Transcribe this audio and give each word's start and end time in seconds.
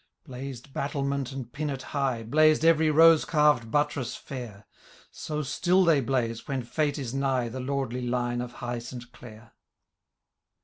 Blazed 0.23 0.73
battlement 0.73 1.31
and 1.31 1.53
pinnet 1.53 1.83
high. 1.93 2.23
Blazed 2.23 2.65
every 2.65 2.89
rose 2.89 3.23
carved 3.23 3.69
buttress 3.69 4.15
fair— 4.15 4.65
So 5.11 5.43
still 5.43 5.85
they 5.85 6.01
blaze, 6.01 6.47
when 6.47 6.65
&te 6.65 6.89
is 6.99 7.13
nigh 7.13 7.49
The 7.49 7.59
lordly 7.59 8.01
line 8.01 8.41
of 8.41 8.53
high 8.53 8.79
St 8.79 9.11
Clair. 9.11 9.53